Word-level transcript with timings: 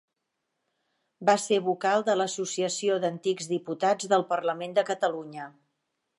Va 1.29 1.35
ser 1.43 1.59
vocal 1.67 2.05
de 2.07 2.15
l'Associació 2.21 2.97
d'Antics 3.05 3.53
Diputats 3.53 4.13
del 4.15 4.27
Parlament 4.33 4.77
de 4.81 4.87
Catalunya. 4.93 5.49